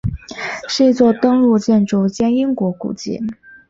[0.67, 3.21] 是一座登录建筑兼英国古迹。